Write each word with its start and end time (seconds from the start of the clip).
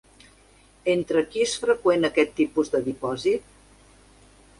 Entre 0.93 1.21
qui 1.35 1.43
és 1.45 1.53
freqüent 1.65 2.09
aquest 2.09 2.33
tipus 2.39 2.73
de 2.77 2.81
dipòsit? 2.87 3.53